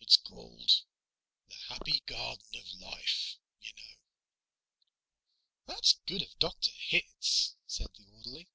[0.00, 0.80] "It's called
[1.46, 3.96] 'The Happy Garden of Life,' you know."
[5.66, 6.70] "That's good of Dr.
[6.74, 8.48] Hitz," said the orderly.